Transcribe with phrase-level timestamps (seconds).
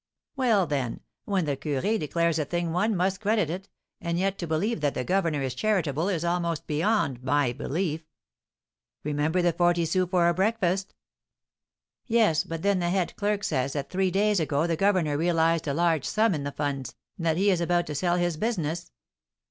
[0.35, 3.69] '""Well, then, when the curé declares a thing one must credit it;
[4.01, 8.01] and yet to believe that the governor is charitable is almost beyond my belief."
[9.03, 10.95] "Remember the forty sous for our breakfast."
[12.07, 15.73] "Yes, but then the head clerk says that three days ago the governor realised a
[15.75, 18.91] large sum in the funds, and that he is about to sell his business."